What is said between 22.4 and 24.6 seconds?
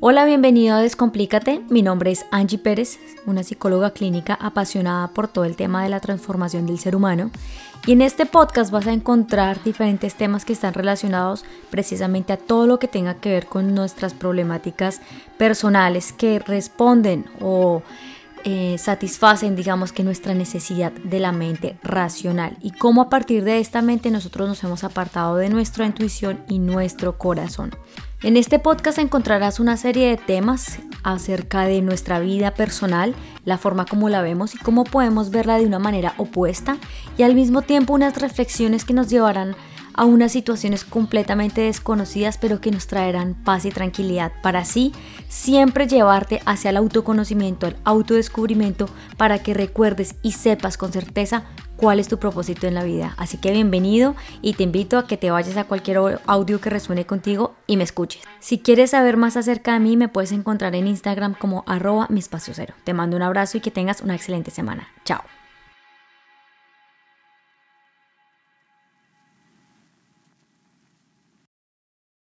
y cómo a partir de esta mente nosotros